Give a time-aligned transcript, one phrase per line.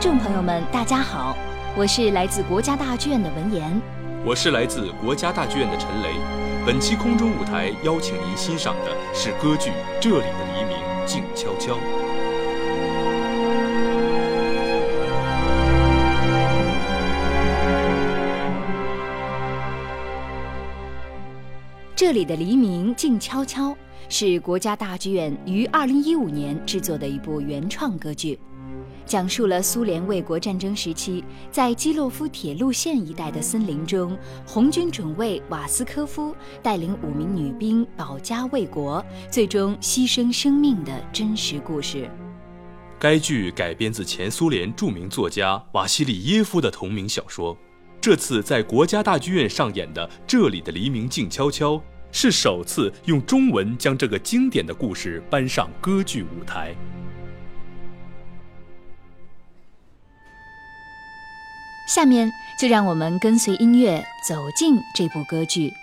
[0.00, 1.36] 听众朋友们，大家好，
[1.76, 3.78] 我是来自国家大剧院的文言，
[4.24, 6.14] 我是来自国家大剧院的陈雷。
[6.64, 9.68] 本期空中舞台邀请您欣赏的是歌剧
[10.00, 11.74] 《这里的黎明静悄悄》。
[21.94, 23.76] 这里的黎明静悄悄
[24.08, 28.40] 是国家大剧院于二零一五年制作的一部原创歌剧，
[29.10, 36.32] 讲述了苏联卫国战争时期在基洛夫铁路线一带的森林中，红军准尉瓦斯科夫
[36.62, 42.08] 带领五名女兵保家卫国，最终牺牲生命的真实故事。
[43.00, 47.58] 该剧改编自前苏联著名作家瓦西里耶夫的同名小说。
[48.00, 51.72] 这次在国家大剧院上演的《这里的黎明静悄悄》，
[52.12, 56.72] 是首次用中文将这个经典的故事搬上歌剧舞台。
[61.92, 65.74] 下面就让我们跟随音乐走进这部歌剧。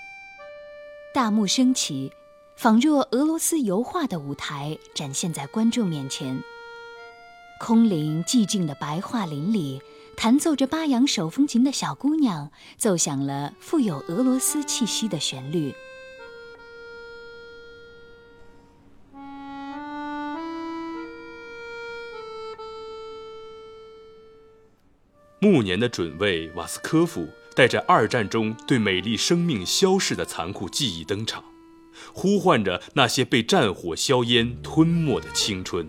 [1.14, 2.14] 大幕升起，
[2.56, 6.42] 仿若俄罗斯油画的舞台展现在观众面前。
[7.60, 9.82] 空灵寂静的白桦林里。
[10.20, 12.50] 弹奏着巴扬手风琴的小姑娘
[12.80, 15.76] 奏响了富有俄罗斯气息的旋律。
[25.40, 31.44] 暮年的准尉瓦斯科夫带着二战中对美丽生命消逝的残酷记忆登场，
[32.12, 35.88] 呼唤着那些被战火硝烟吞没的青春。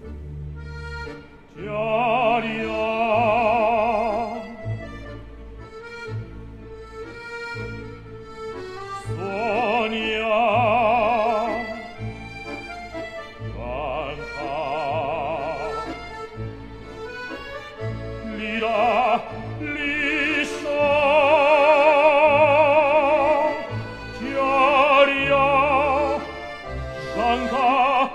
[27.48, 28.10] canta,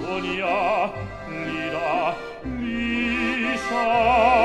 [0.00, 0.92] sonia,
[1.28, 2.16] lira,
[2.58, 4.41] liscia.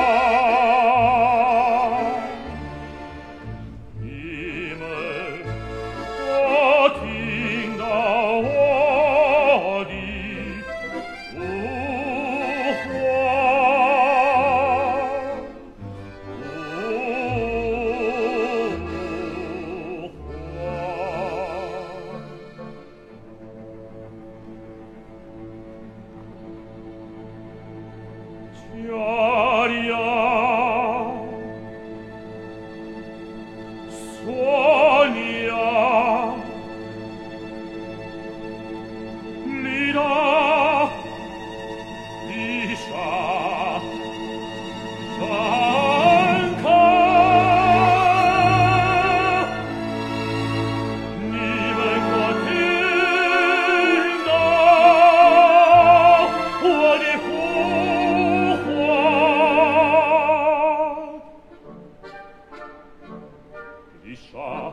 [64.25, 64.71] sa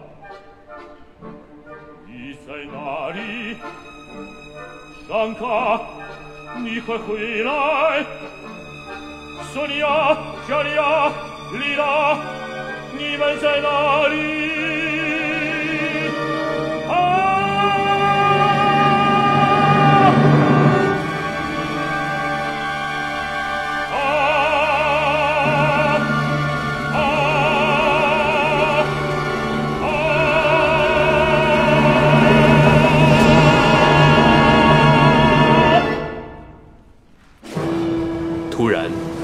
[2.18, 3.56] i sei nari
[5.06, 5.58] shanka
[6.62, 8.00] niko kuilai
[9.52, 9.96] sonia
[10.46, 10.90] charia
[11.60, 11.94] lira
[12.96, 14.43] ni ben sei nari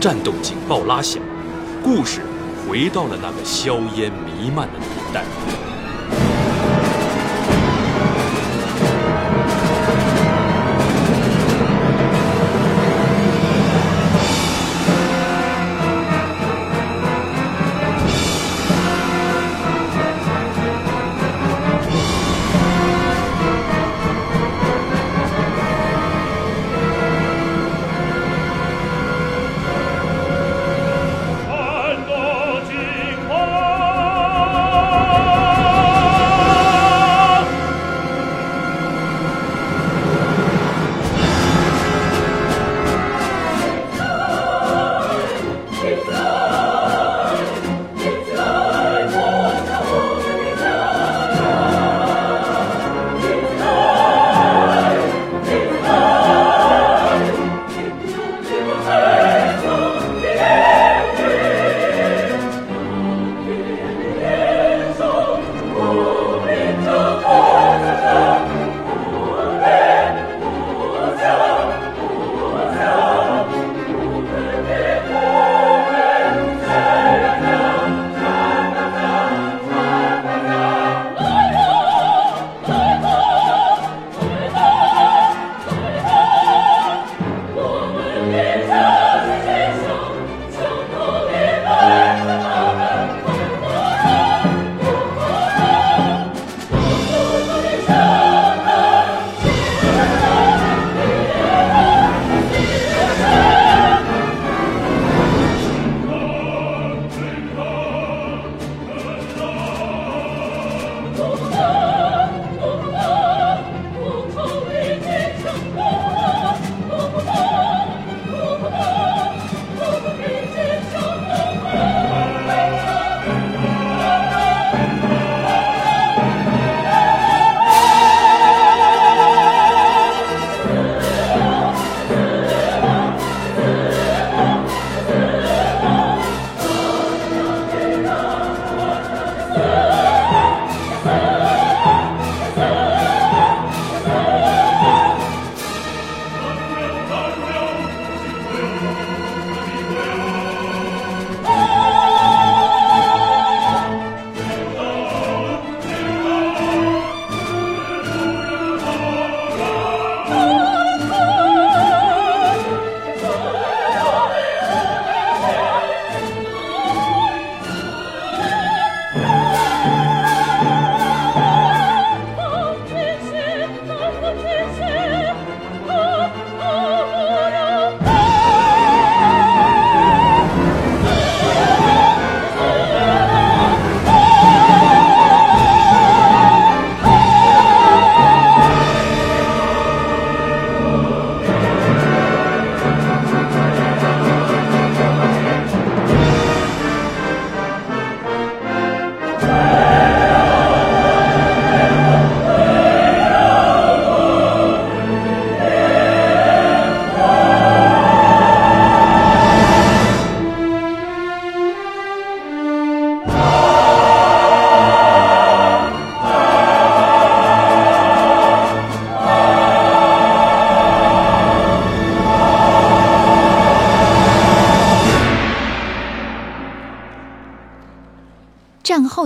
[0.01, 1.23] 战斗警报拉响，
[1.85, 2.23] 故事
[2.67, 5.70] 回到了那个硝烟弥漫的年代。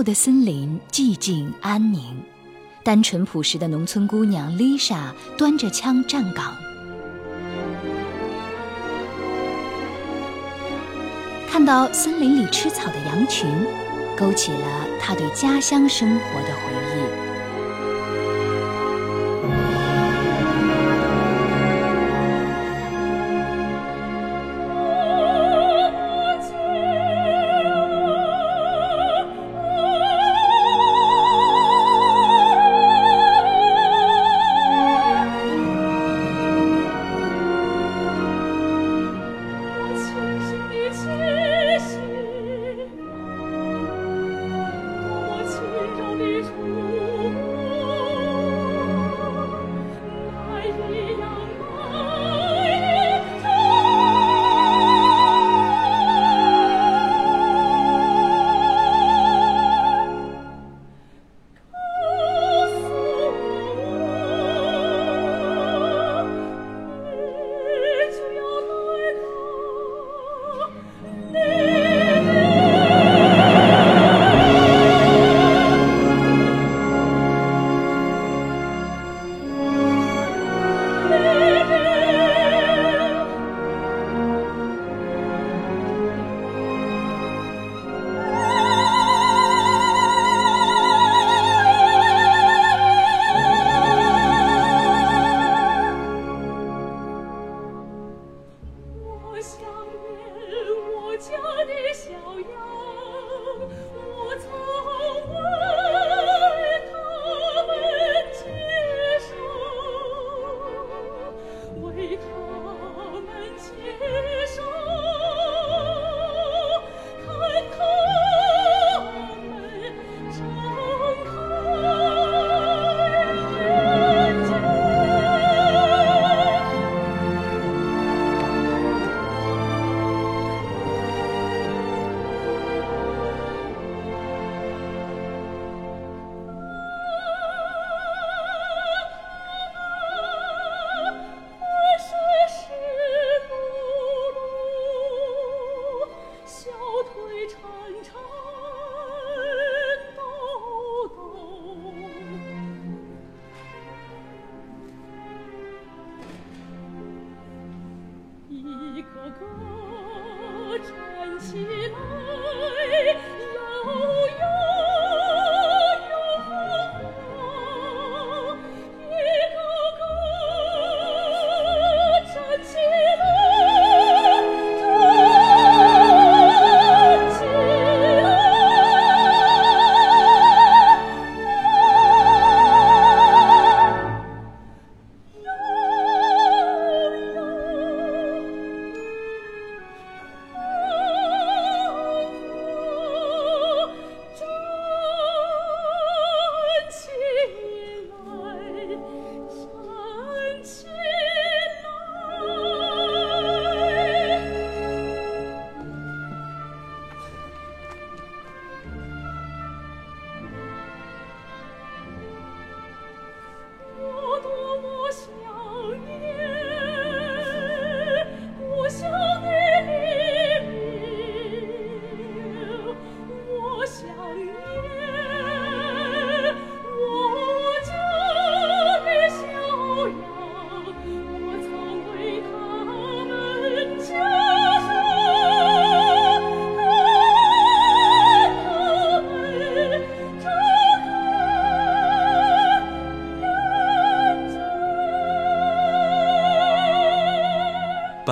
[0.05, 2.15] 的森林寂静安宁，
[2.83, 6.55] 单纯朴实的农村姑娘丽莎端着枪站岗。
[11.49, 13.49] 看到森林里吃草的羊群，
[14.15, 16.61] 勾起了她对家乡生活的回
[16.93, 17.04] 忆。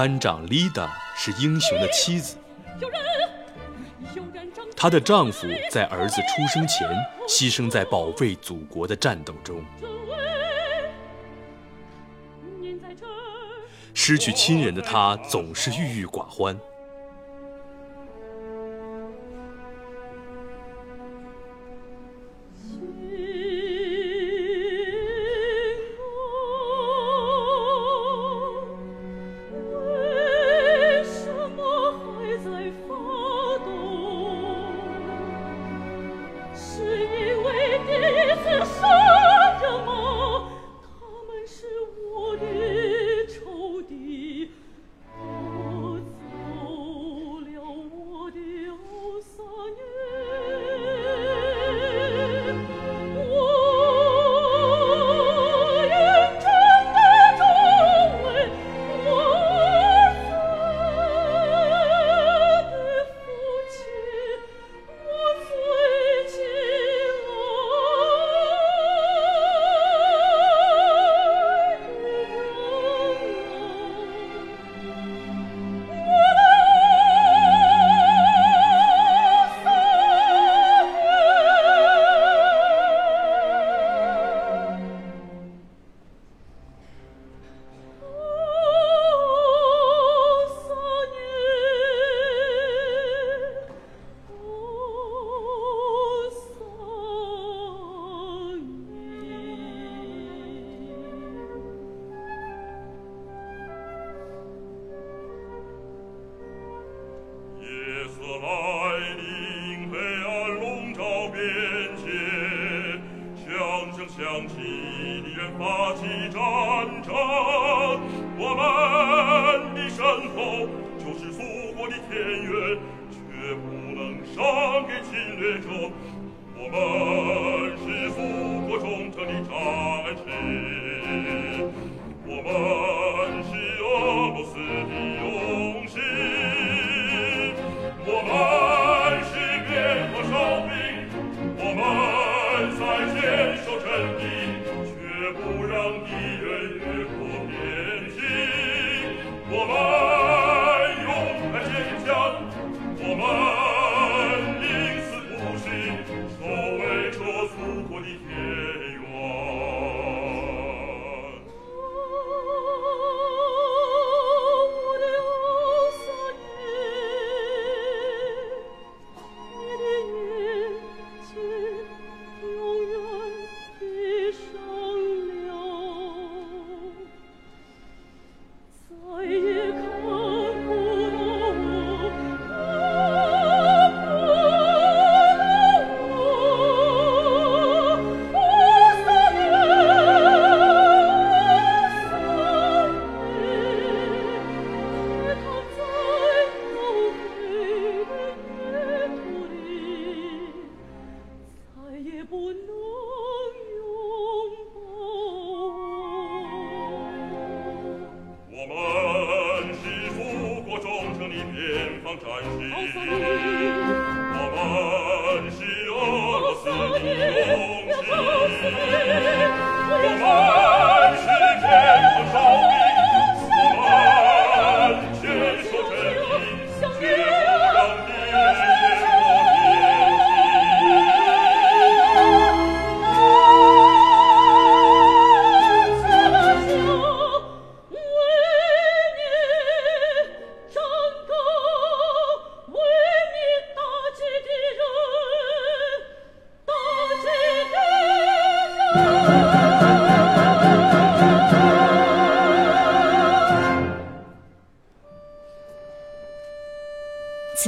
[0.04, 2.36] 班长丽达是英雄的妻子，
[4.76, 6.86] 她的丈夫在儿子出生前
[7.26, 9.64] 牺牲在保卫祖国的战斗中，
[13.94, 16.60] 失去亲人的她总是郁郁寡欢。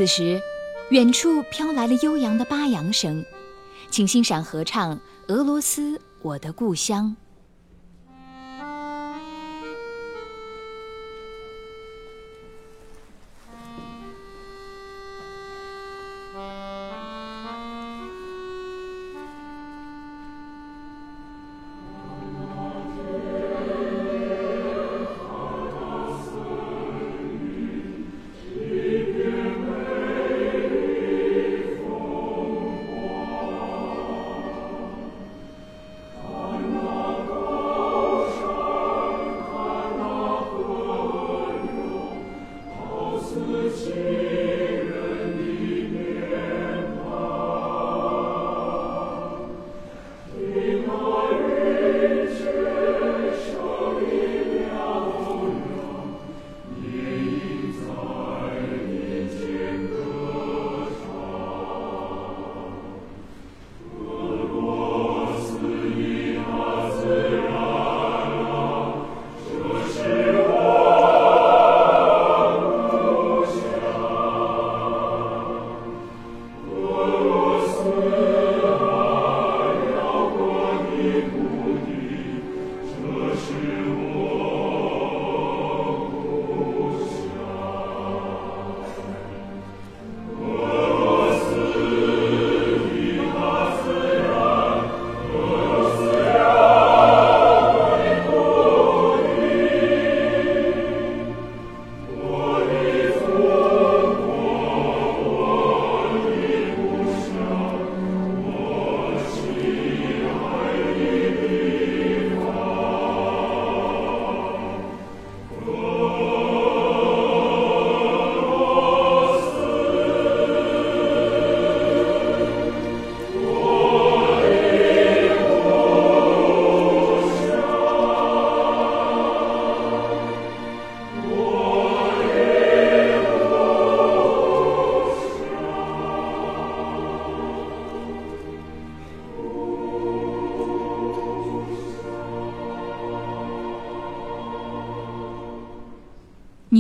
[0.05, 0.39] 此时
[0.89, 3.25] 远处飘来了悠扬的巴扬声
[3.89, 7.15] 请欣赏合唱俄罗斯我的故乡。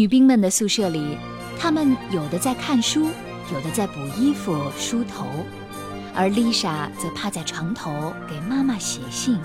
[0.05, 1.17] 女兵们的宿舍里
[1.57, 3.09] 她们有的在看书
[3.51, 5.25] 有的在补衣服梳头
[6.13, 9.39] 而丽莎则趴在床头给妈妈写信。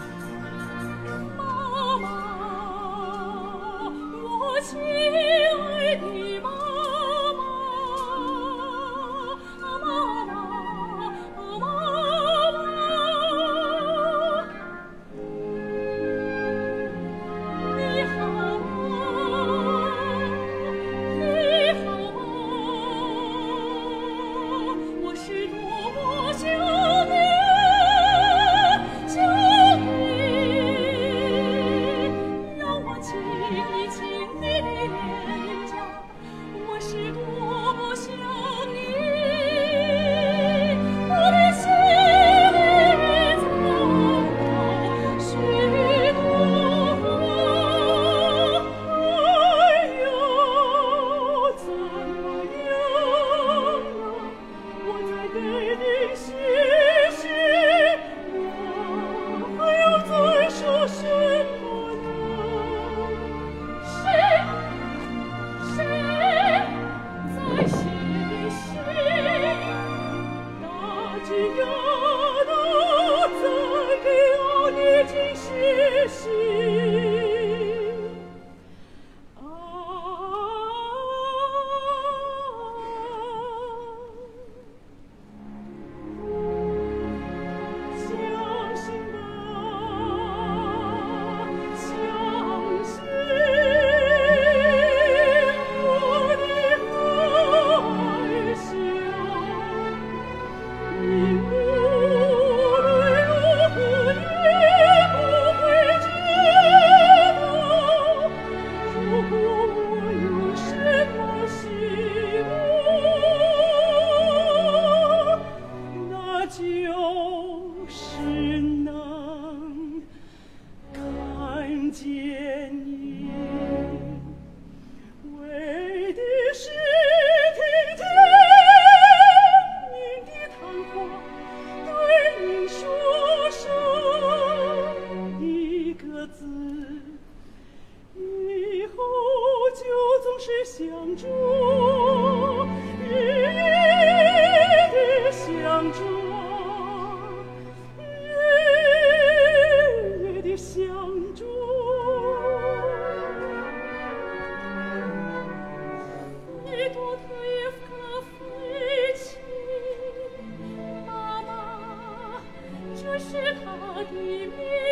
[163.65, 164.90] 他的面。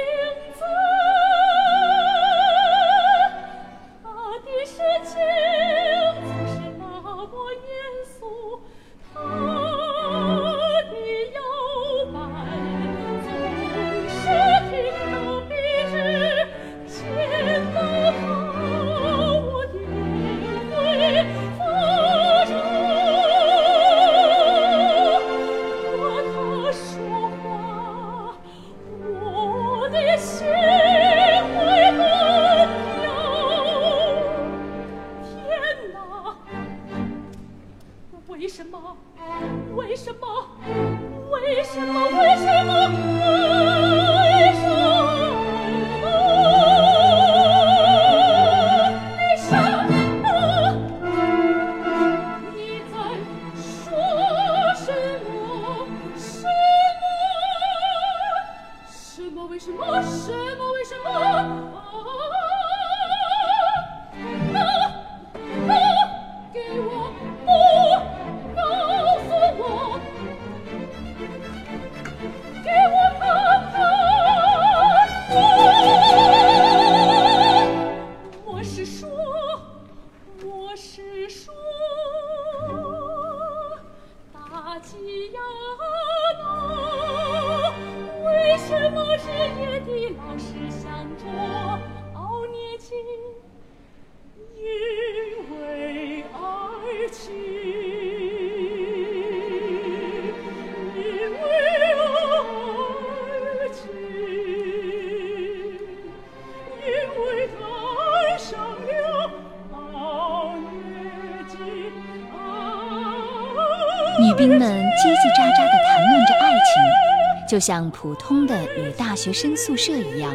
[117.59, 120.33] 就像普通的女大学生宿舍一样，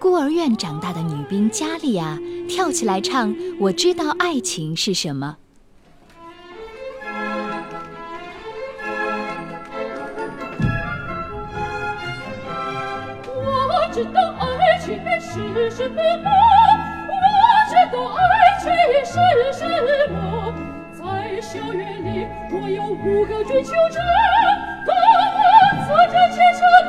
[0.00, 5.36] 孤儿院长大的女兵加利亚跳起来唱：“我知道爱情是什么。”
[13.32, 15.94] 我知道爱情是什么，
[17.06, 17.14] 我
[17.70, 18.18] 知道爱
[18.60, 18.66] 情
[19.04, 19.14] 是
[19.56, 19.62] 什
[20.10, 20.52] 么，
[20.98, 24.00] 在校园里，我有五个追求者。
[26.10, 26.87] 着天上。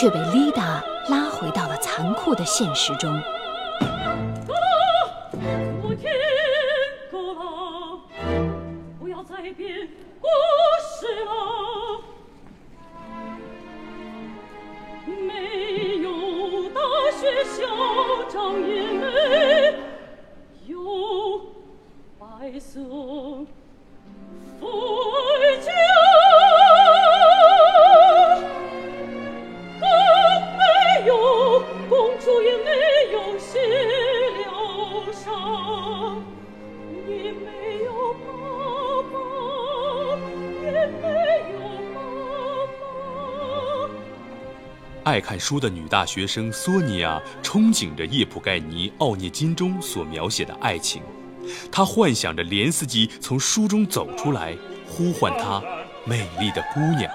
[0.00, 3.20] 却被丽达拉回到了残酷的现实中。
[45.18, 51.02] 爱看书的女大学生索尼亚憧憬着叶普盖尼奥涅金中所描写的爱情。
[51.72, 55.60] 她幻想着连斯基从书中走出来呼唤她
[56.04, 57.10] 美丽的姑娘。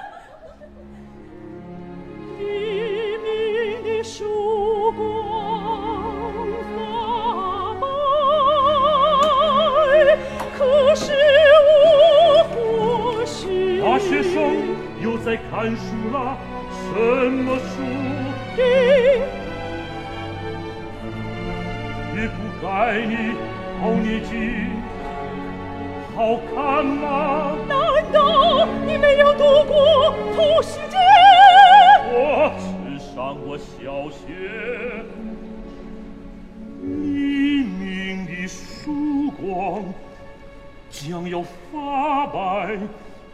[41.06, 42.80] 将要发白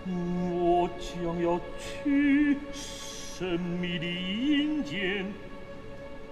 [0.08, 5.32] 我将要去神秘的阴间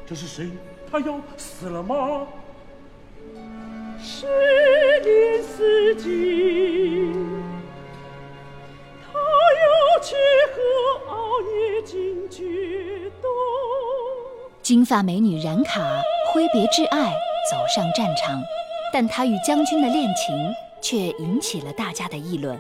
[0.04, 0.50] 这是谁？
[0.90, 2.26] 他要死了吗？
[4.02, 4.26] 十
[5.04, 7.12] 年四季
[9.06, 10.16] 他要去
[10.56, 13.30] 和奥涅金决斗
[14.64, 15.82] 金发美女冉卡
[16.34, 17.14] 挥别挚爱
[17.52, 18.42] 走上战场
[18.92, 20.36] 但她与将军的恋情
[20.82, 22.60] 却引起了大家的议论。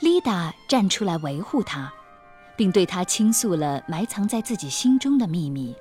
[0.00, 1.92] 丽达站出来维护他
[2.56, 5.74] 并对他倾诉了埋藏在自己心中的秘密。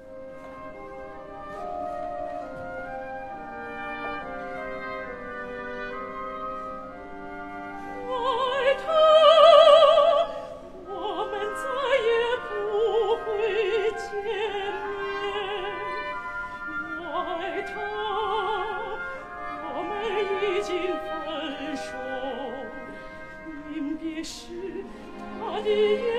[25.63, 26.16] Maria.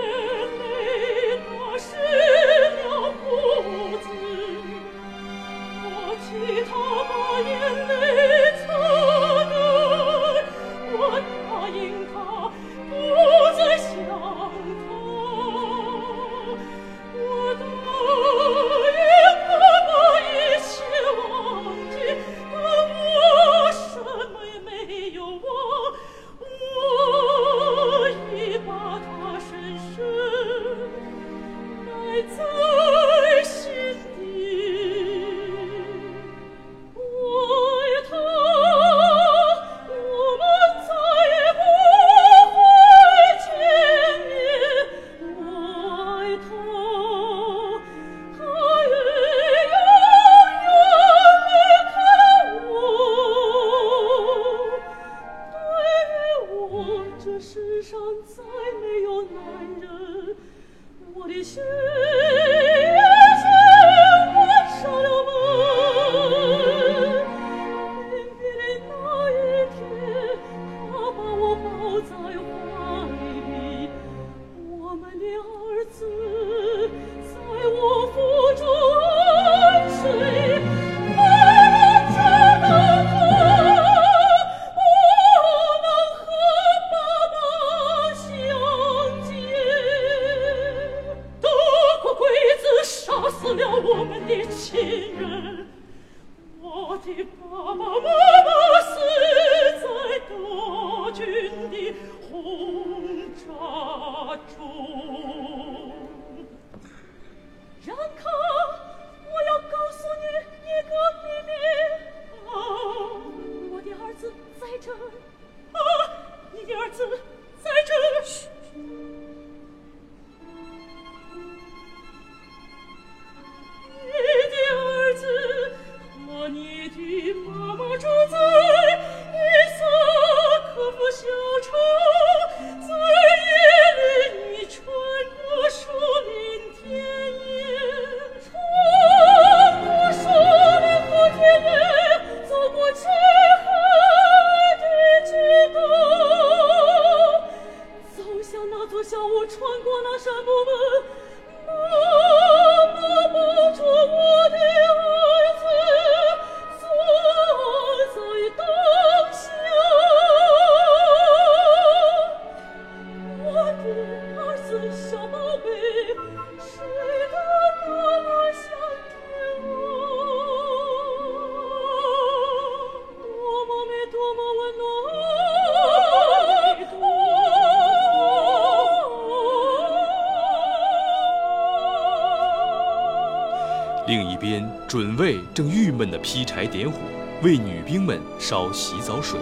[186.78, 186.96] 点火，
[187.42, 189.40] 为女兵们烧洗澡水。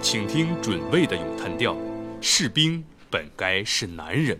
[0.00, 1.76] 请听准尉的咏叹调，
[2.20, 4.38] 士兵本该是男人。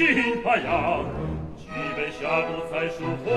[0.00, 1.04] 心发痒，
[1.58, 3.28] 举杯下肚才舒服，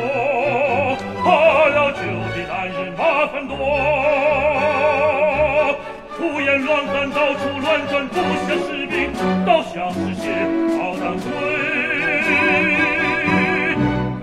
[1.22, 1.28] 喝
[1.68, 2.00] 了酒
[2.32, 3.54] 的男人麻烦多，
[6.18, 9.12] 胡言乱喊，到处乱转，不像士兵，
[9.46, 10.24] 倒像是些
[10.78, 11.28] 逃荡鬼。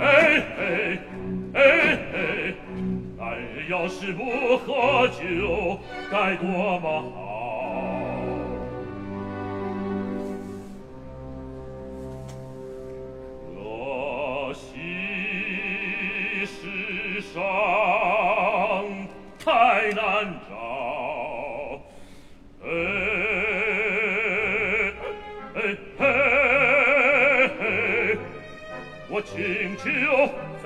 [0.00, 0.02] 哎
[0.56, 0.62] 哎
[1.52, 1.58] 哎
[2.14, 2.18] 哎！
[3.18, 5.78] 男人要是不喝酒，
[6.10, 6.48] 该多
[6.80, 6.84] 么
[7.14, 7.29] 好！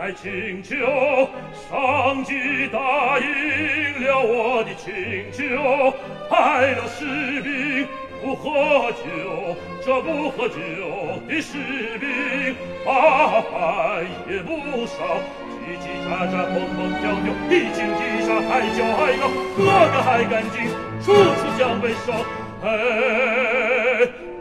[0.05, 0.77] 再请求，
[1.71, 2.35] 上级
[2.71, 5.95] 答应了我的请求，
[6.29, 7.89] 派了士兵
[8.21, 10.55] 不喝酒，这不喝酒
[11.27, 11.57] 的士
[11.99, 15.01] 兵，八百也不少，
[15.57, 19.25] 叽叽喳喳，蹦蹦跳跳，一惊一乍，还叫还闹，
[19.57, 20.69] 个个还干净，
[21.01, 22.13] 处处将被烧。
[22.63, 22.69] 哎，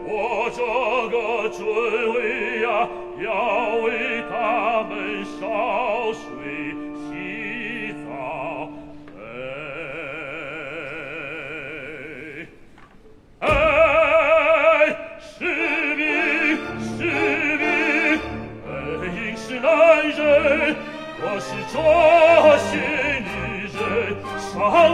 [0.03, 0.59] 我这
[1.07, 1.63] 个准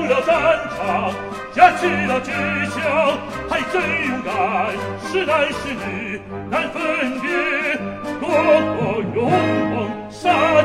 [0.10, 0.34] 了战
[0.76, 1.14] 场，
[1.54, 2.32] 架起了机
[2.72, 2.82] 枪，
[3.48, 4.74] 还真勇敢，
[5.06, 6.82] 是男是女难分
[7.22, 7.30] 别，
[8.20, 10.64] 多么勇猛，杀